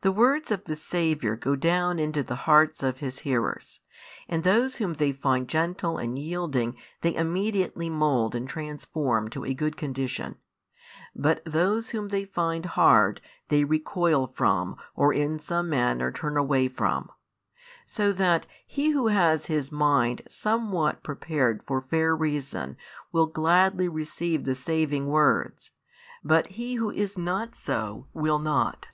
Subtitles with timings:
[0.00, 3.80] The words of the Saviour go down into the hearts of His hearers,
[4.28, 9.54] and those whom they find gentle and yielding they immediately mould and transform to a
[9.54, 10.36] good condition,
[11.16, 16.68] but those whom they find hard they recoil from or in some manner turn away
[16.68, 17.08] from.
[17.86, 22.76] So that he who has his mind somewhat prepared for fair reason
[23.10, 25.70] will gladly receive the saving words,
[26.22, 28.88] but he who is not so will not.